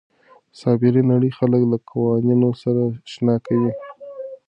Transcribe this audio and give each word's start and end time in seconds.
سایبري 0.59 1.01
نړۍ 1.11 1.31
خلک 1.39 1.61
له 1.71 1.77
قوانینو 1.89 2.49
سره 2.61 2.81
اشنا 3.07 3.35
کوي. 3.45 3.71